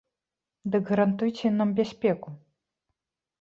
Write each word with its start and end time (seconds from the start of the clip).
Дык 0.75 0.83
гарантуйце 0.91 1.51
нам 1.59 1.75
бяспеку. 1.81 2.29